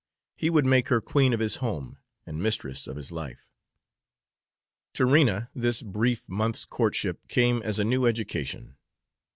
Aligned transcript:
He 0.35 0.49
would 0.49 0.65
make 0.65 0.87
her 0.87 0.99
queen 0.99 1.31
of 1.31 1.39
his 1.39 1.57
home 1.57 1.99
and 2.25 2.41
mistress 2.41 2.87
of 2.87 2.95
his 2.97 3.11
life. 3.11 3.51
To 4.93 5.05
Rena 5.05 5.51
this 5.53 5.83
brief 5.83 6.27
month's 6.27 6.65
courtship 6.65 7.27
came 7.27 7.61
as 7.61 7.77
a 7.77 7.83
new 7.85 8.07
education. 8.07 8.77